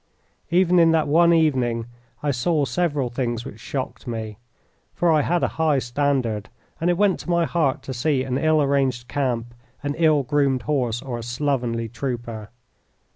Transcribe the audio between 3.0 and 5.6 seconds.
things which shocked me, for I had a